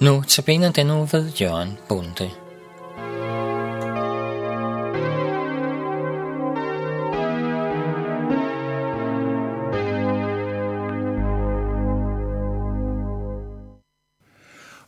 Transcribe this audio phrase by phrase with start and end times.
[0.00, 2.30] Nu tabiner den nu ved Jørgen Bunde.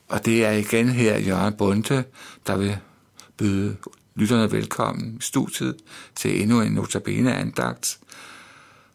[0.09, 2.04] Og det er igen her Jørgen Bunde,
[2.46, 2.79] der vil
[3.36, 3.76] byde
[4.14, 5.76] lytterne velkommen i studiet
[6.14, 7.99] til endnu en notabene andagt.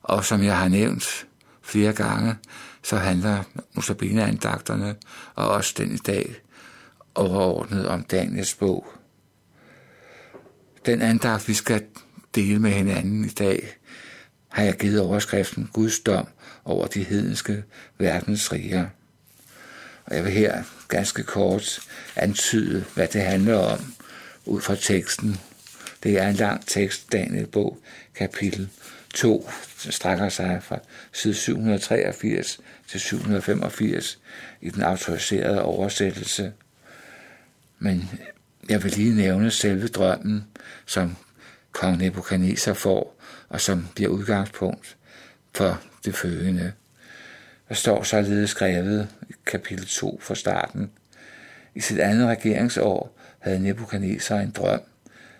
[0.03, 1.25] Og som jeg har nævnt
[1.61, 2.35] flere gange,
[2.83, 4.95] så handler notabene andagterne
[5.35, 6.35] og også den i dag
[7.15, 8.87] overordnet om Daniels bog.
[10.85, 11.83] Den andagt, vi skal
[12.35, 13.77] dele med hinanden i dag,
[14.49, 16.27] har jeg givet overskriften Guds dom
[16.65, 17.63] over de hedenske
[17.97, 18.85] verdensriger.
[20.05, 21.79] Og jeg vil her ganske kort
[22.15, 23.93] antyde, hvad det handler om
[24.45, 25.37] ud fra teksten.
[26.03, 27.79] Det er en lang tekst, Daniel bog,
[28.15, 28.69] kapitel
[29.17, 30.79] 2, strækker sig fra
[31.11, 34.19] side 783 til 785
[34.61, 36.53] i den autoriserede oversættelse.
[37.79, 38.09] Men
[38.69, 40.45] jeg vil lige nævne selve drømmen,
[40.85, 41.15] som
[41.71, 44.97] kong Nebuchadnezzar får, og som bliver udgangspunkt
[45.55, 46.73] for det følgende.
[47.69, 50.91] Der står således skrevet i kapitel 2 fra starten.
[51.75, 54.81] I sit andet regeringsår havde Nebuchadnezzar en drøm.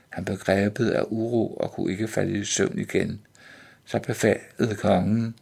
[0.10, 3.22] Han blev grebet af uro og kunne ikke falde i søvn igen.
[3.88, 5.36] Så befalede kongen,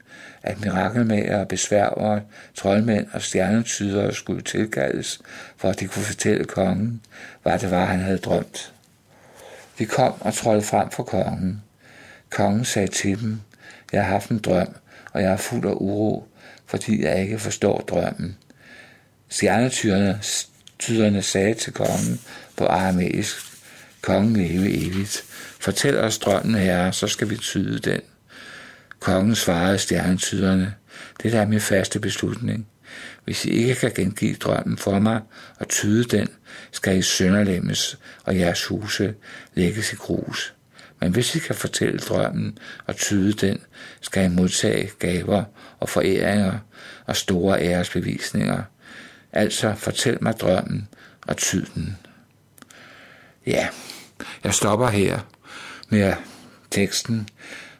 [0.43, 2.21] at mirakelmager, besværgere,
[2.55, 5.19] troldmænd og stjernetydere skulle tilkaldes,
[5.57, 7.01] for at de kunne fortælle kongen,
[7.43, 8.73] hvad det var, han havde drømt.
[9.79, 11.61] De kom og trådte frem for kongen.
[12.29, 13.41] Kongen sagde til dem,
[13.91, 14.75] jeg har haft en drøm,
[15.11, 16.27] og jeg er fuld af uro,
[16.65, 18.37] fordi jeg ikke forstår drømmen.
[19.29, 22.21] Stjernetyderne sagde til kongen
[22.57, 23.35] på aramæisk,
[24.01, 25.23] kongen leve evigt.
[25.59, 28.01] Fortæl os drømmen, herre, så skal vi tyde den.
[29.05, 30.73] Kongen svarede stjernetyderne,
[31.23, 32.67] det er min faste beslutning.
[33.23, 35.21] Hvis I ikke kan gengive drømmen for mig
[35.59, 36.27] og tyde den,
[36.71, 39.15] skal I sønderlemmes og jeres huse
[39.53, 40.53] lægges i grus.
[41.01, 43.59] Men hvis I kan fortælle drømmen og tyde den,
[44.01, 45.43] skal I modtage gaver
[45.79, 46.59] og foræringer
[47.05, 48.63] og store æresbevisninger.
[49.33, 50.87] Altså fortæl mig drømmen
[51.27, 51.97] og tyd den.
[53.45, 53.67] Ja,
[54.43, 55.19] jeg stopper her
[55.89, 56.13] med
[56.71, 57.29] teksten,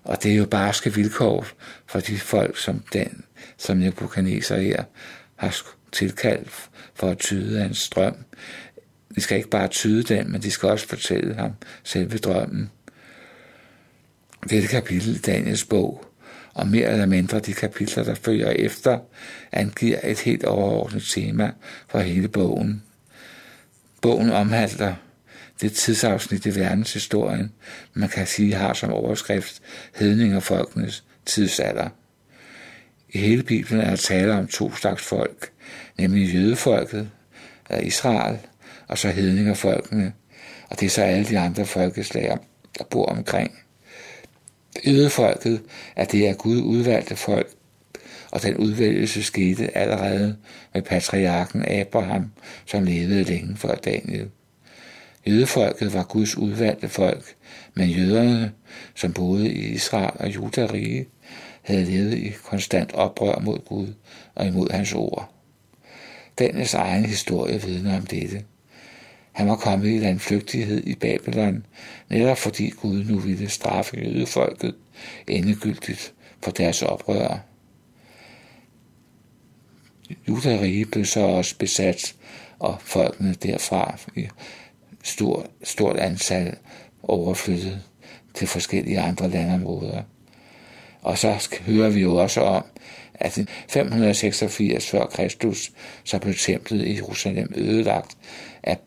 [0.06, 1.48] og det er jo barske vilkår
[1.86, 3.24] for de folk, som den,
[3.58, 4.84] som Nebuchadnezzar her
[5.36, 5.56] har
[5.92, 8.16] tilkaldt for at tyde hans drøm.
[9.16, 11.52] De skal ikke bare tyde den, men de skal også fortælle ham
[11.84, 12.70] selve drømmen.
[14.50, 16.06] Dette kapitel i Daniels bog,
[16.54, 19.00] og mere eller mindre de kapitler, der følger efter,
[19.52, 21.52] angiver et helt overordnet tema
[21.88, 22.84] for hele bogen.
[24.02, 24.94] Bogen omhandler
[25.62, 27.52] det tidsafsnit i verdenshistorien,
[27.94, 29.62] man kan sige har som overskrift
[29.96, 31.90] hedningerfolkenes tidsalder.
[33.10, 35.52] I hele Bibelen er der tale om to slags folk,
[35.98, 37.10] nemlig jødefolket
[37.70, 38.38] af Israel,
[38.88, 40.14] og så hedningerfolkene,
[40.70, 42.38] og det er så alle de andre folkeslag,
[42.78, 43.60] der bor omkring.
[44.88, 45.62] Jødefolket
[45.96, 47.48] er det af Gud udvalgte folk,
[48.32, 50.38] og den udvælgelse skete allerede
[50.74, 52.32] med patriarken Abraham,
[52.66, 54.30] som levede længe før Daniel.
[55.28, 57.36] Jødefolket var Guds udvalgte folk,
[57.74, 58.52] men jøderne,
[58.96, 61.08] som boede i Israel og Judarige,
[61.62, 63.88] havde levet i konstant oprør mod Gud
[64.36, 65.34] og imod hans ord.
[66.40, 68.44] Daniels egen historie vidner om dette.
[69.32, 71.66] Han var kommet i landflygtighed i Babylon,
[72.10, 74.76] netop fordi Gud nu ville straffe jødefolket
[75.28, 77.40] endegyldigt for deres oprør.
[80.28, 82.16] Judarige blev så også besat,
[82.60, 83.98] og folkene derfra
[85.06, 86.56] stort, stort antal
[87.04, 87.82] overflyttet
[88.34, 90.02] til forskellige andre landområder.
[91.02, 92.64] Og så hører vi jo også om,
[93.14, 95.72] at i 586 før Kristus,
[96.04, 98.18] så blev templet i Jerusalem ødelagt
[98.64, 98.78] af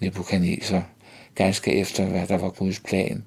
[0.00, 0.88] Nebuchadnezzar,
[1.34, 3.24] ganske efter hvad der var Guds plan,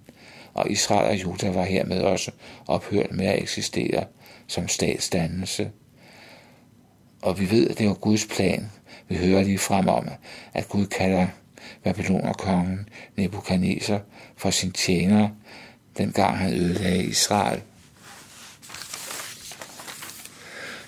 [0.53, 2.31] og Israel og Juda var hermed også
[2.67, 4.03] ophørt med at eksistere
[4.47, 5.71] som statsdannelse.
[7.21, 8.71] Og vi ved, at det var Guds plan.
[9.07, 10.09] Vi hører lige frem om,
[10.53, 11.27] at Gud kalder
[11.83, 14.01] Babylonerkongen Nebuchadnezzar
[14.37, 15.29] for sin tjener,
[15.97, 17.61] dengang han ødelagde Israel.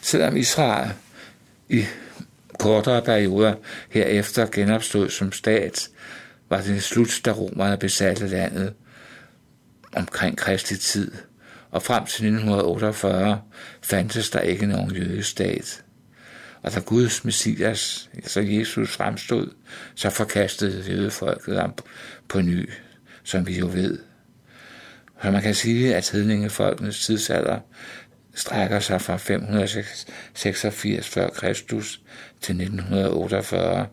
[0.01, 0.91] Selvom Israel
[1.69, 1.85] i
[2.59, 3.55] kortere perioder
[3.89, 5.89] herefter genopstod som stat,
[6.49, 8.73] var det slut, da romerne besatte landet
[9.95, 11.11] omkring Kristi tid,
[11.71, 13.41] og frem til 1948
[13.81, 15.83] fandtes der ikke nogen jødisk stat.
[16.61, 19.53] Og da Guds messias, altså Jesus, fremstod,
[19.95, 21.73] så forkastede jødefolket ham
[22.27, 22.69] på ny,
[23.23, 23.99] som vi jo ved.
[25.23, 27.59] Så man kan sige, at hedningefolkenes tidsalder
[28.35, 32.01] strækker sig fra 586 før Kristus
[32.41, 33.87] til 1948.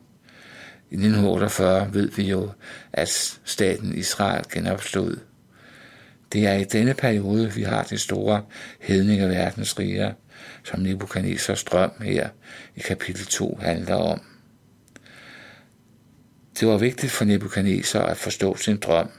[0.91, 2.51] I 1948 ved vi jo,
[2.93, 5.19] at staten Israel genopstod.
[6.33, 8.43] Det er i denne periode, vi har de store
[8.81, 10.13] hedninge verdensriger,
[10.65, 12.29] som Nebuchadnezzars drøm her
[12.77, 14.21] i kapitel 2 handler om.
[16.61, 19.11] Det var vigtigt for Nebuchadnezzar at forstå sin drøm.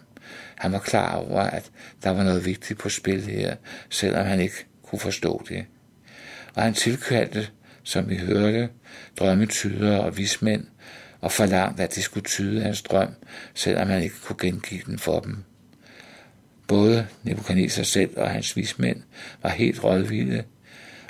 [0.55, 1.71] Han var klar over, at
[2.03, 3.55] der var noget vigtigt på spil her,
[3.89, 5.65] selvom han ikke kunne forstå det.
[6.55, 7.47] Og han tilkaldte,
[7.83, 8.69] som vi hørte,
[9.19, 10.65] drømmetyder og vismænd,
[11.21, 13.09] og forlangte, at de skulle tyde hans drøm,
[13.53, 15.43] selvom han ikke kunne gengive den for dem.
[16.67, 19.03] Både Nebuchadnezzar selv og hans vismænd
[19.43, 20.43] var helt rådvilde,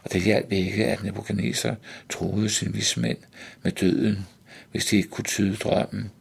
[0.04, 1.76] og det hjalp ikke, at Nebuchadnezzar
[2.10, 3.18] troede sin vismænd
[3.64, 4.28] med døden,
[4.72, 6.12] hvis de ikke kunne tyde drømmen.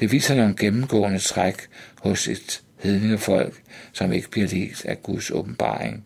[0.00, 1.56] Det viser nogle gennemgående træk
[2.00, 6.04] hos et hedningefolk, som ikke bliver ledt af Guds åbenbaring.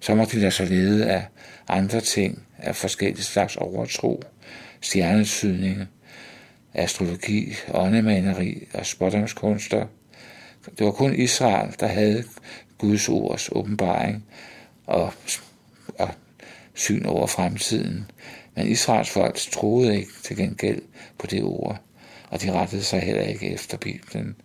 [0.00, 1.26] Så må de lade sig lede af
[1.68, 4.22] andre ting, af forskellige slags overtro,
[4.80, 5.88] stjernesydning,
[6.74, 9.86] astrologi, åndemaneri og spådomskunster.
[10.78, 12.24] Det var kun Israel, der havde
[12.78, 14.24] Guds ords åbenbaring
[14.86, 15.12] og
[16.74, 18.10] syn over fremtiden.
[18.54, 20.82] Men Israels folk troede ikke til gengæld
[21.18, 21.80] på det ord
[22.34, 24.36] og de rettede sig heller ikke efter Bibelen,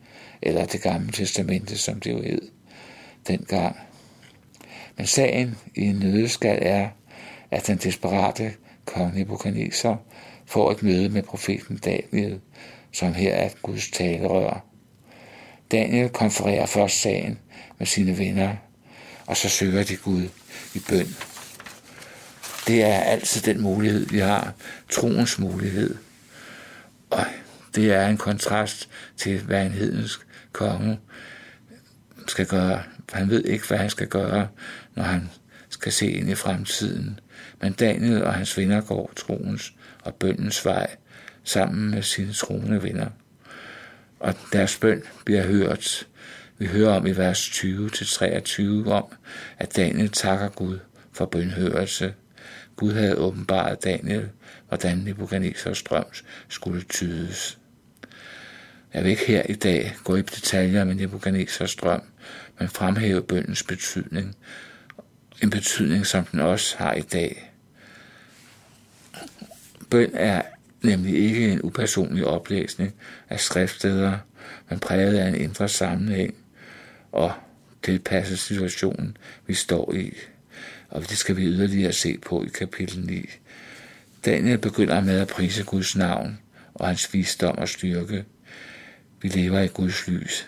[0.41, 2.41] eller det gamle testamente, som det jo hed
[3.27, 3.75] dengang.
[4.97, 6.89] Men sagen i en nødeskal er,
[7.51, 8.53] at den desperate
[8.85, 9.97] kong Nebuchadnezzar
[10.45, 12.39] får et møde med profeten Daniel,
[12.91, 14.65] som her er Guds talerør.
[15.71, 17.39] Daniel konfererer først sagen
[17.77, 18.55] med sine venner,
[19.25, 20.29] og så søger de Gud
[20.75, 21.15] i bøn.
[22.69, 24.53] Det er altid den mulighed, vi har,
[24.89, 25.95] troens mulighed.
[27.09, 27.25] Og
[27.75, 30.99] det er en kontrast til, hvad en hedensk konge
[32.27, 32.83] skal gøre.
[33.09, 34.47] For han ved ikke, hvad han skal gøre,
[34.95, 35.29] når han
[35.69, 37.19] skal se ind i fremtiden.
[37.61, 39.73] Men Daniel og hans venner går troens
[40.03, 40.95] og bøndens vej
[41.43, 43.09] sammen med sine troende venner.
[44.19, 46.07] Og deres bøn bliver hørt.
[46.57, 49.05] Vi hører om i vers 20-23 om,
[49.57, 50.79] at Daniel takker Gud
[51.13, 52.13] for bønhørelse.
[52.79, 54.29] Gud havde åbenbaret Daniel,
[54.67, 56.05] hvordan Nebuchadnezzars drøm
[56.47, 57.59] skulle tydes.
[58.93, 62.01] Jeg vil ikke her i dag gå i detaljer med Nebuchadnezzars drøm,
[62.59, 64.35] men fremhæve bøndens betydning.
[65.43, 67.53] En betydning, som den også har i dag.
[69.89, 70.41] Bøn er
[70.81, 72.95] nemlig ikke en upersonlig oplæsning
[73.29, 74.17] af skriftsteder,
[74.69, 76.35] men præget af en indre sammenhæng
[77.11, 77.31] og
[77.83, 79.17] tilpasset situationen,
[79.47, 80.13] vi står i.
[80.89, 83.25] Og det skal vi yderligere se på i kapitel 9.
[84.25, 86.39] Daniel begynder med at prise Guds navn
[86.73, 88.25] og hans visdom og styrke.
[89.21, 90.47] Vi lever i Guds lys.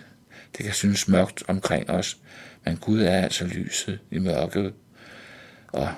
[0.58, 2.18] Det kan synes mørkt omkring os,
[2.66, 4.74] men Gud er altså lyset i mørket.
[5.68, 5.90] Og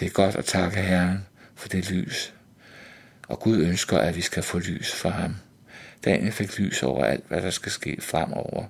[0.00, 2.34] det er godt at takke Herren for det lys.
[3.28, 5.36] Og Gud ønsker, at vi skal få lys for ham.
[6.04, 8.64] Daniel fik lys over alt, hvad der skal ske fremover.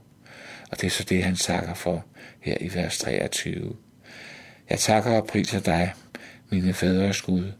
[0.71, 2.05] Og det er så det, han takker for
[2.41, 3.77] her i vers 23.
[4.71, 5.95] Jeg takker og priser dig,
[6.51, 7.53] mine fædres Gud,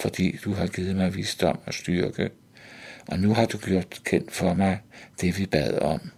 [0.00, 2.30] fordi du har givet mig visdom og styrke,
[3.06, 4.80] og nu har du gjort kendt for mig
[5.20, 6.10] det, vi bad om.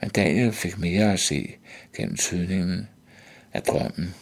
[0.00, 1.56] Men Daniel fik mere at se
[1.96, 2.88] gennem tydningen
[3.52, 4.14] af drømmen.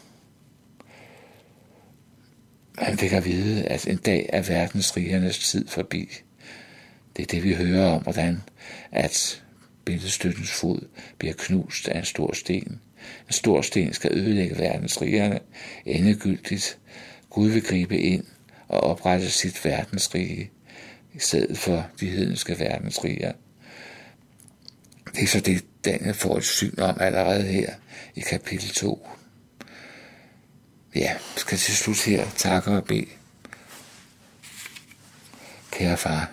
[2.79, 6.11] Han fik at vide, at en dag er verdensrigernes tid forbi.
[7.17, 8.43] Det er det, vi hører om, hvordan
[8.93, 9.43] at
[9.85, 10.89] billedstøttens fod
[11.19, 12.81] bliver knust af en stor sten.
[13.27, 15.41] En stor sten skal ødelægge verdens rigerne
[15.85, 16.79] endegyldigt.
[17.31, 18.25] Gud vil gribe ind
[18.69, 20.51] og oprette sit verdensrige
[21.15, 23.33] i stedet for de hedenske verdensriger.
[25.15, 27.75] Det er så det, Daniel får et syn om allerede her
[28.15, 29.09] i kapitel 2.
[30.95, 33.07] Ja, skal til slut her takke og bede.
[35.71, 36.31] Kære far,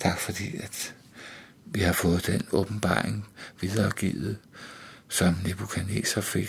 [0.00, 0.94] tak fordi, at
[1.64, 3.26] vi har fået den åbenbaring
[3.60, 4.38] videregivet,
[5.08, 6.48] som Nebuchadnezzar fik,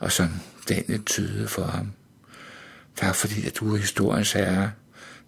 [0.00, 0.28] og som
[0.68, 1.92] Daniel tydede for ham.
[2.96, 4.72] Tak fordi, at du er historiens herre.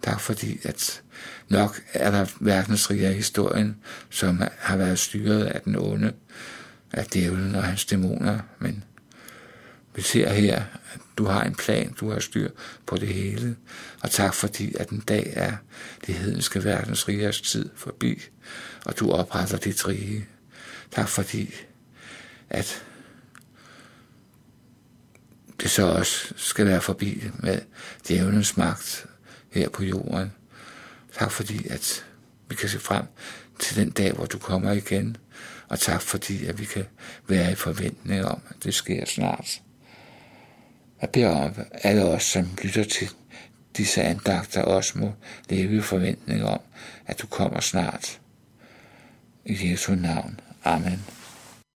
[0.01, 1.01] Tak fordi, at
[1.51, 3.77] Nok er der verdensrige af historien,
[4.09, 6.13] som har været styret af den onde,
[6.91, 8.83] af djævlen og hans dæmoner, men
[9.95, 10.55] vi ser her,
[10.93, 12.49] at du har en plan, du har styr
[12.85, 13.55] på det hele,
[14.01, 15.53] og tak fordi, at en dag er
[16.07, 18.21] det hedenske verdens rigers tid forbi,
[18.85, 20.27] og du opretter dit rige.
[20.91, 21.53] Tak fordi,
[22.51, 22.83] at
[25.61, 27.59] det så også skal være forbi med
[28.07, 29.05] djævelens magt
[29.51, 30.31] her på jorden.
[31.19, 32.05] Tak fordi, at
[32.49, 33.05] vi kan se frem
[33.59, 35.17] til den dag, hvor du kommer igen.
[35.67, 36.85] Og tak fordi, at vi kan
[37.27, 39.61] være i forventning om, at det sker snart.
[41.01, 43.09] Jeg beder om, at alle os, som lytter til
[43.77, 45.13] disse andagter, også må
[45.49, 46.59] leve i forventning om,
[47.05, 48.19] at du kommer snart.
[49.45, 50.39] I Jesu navn.
[50.63, 51.05] Amen.